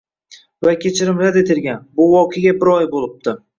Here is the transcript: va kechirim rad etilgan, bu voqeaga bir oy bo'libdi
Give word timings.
va 0.67 0.73
kechirim 0.85 1.19
rad 1.25 1.37
etilgan, 1.43 1.85
bu 2.01 2.09
voqeaga 2.17 2.57
bir 2.65 2.75
oy 2.79 2.91
bo'libdi 2.97 3.39